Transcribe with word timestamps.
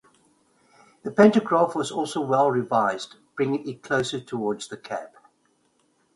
The 1.03 1.11
pantograph 1.11 1.75
well 1.75 1.81
was 1.81 1.91
also 1.91 2.25
revised, 2.25 3.17
bringing 3.35 3.69
it 3.69 3.83
closer 3.83 4.19
towards 4.19 4.67
the 4.67 4.77
cab. 4.77 5.11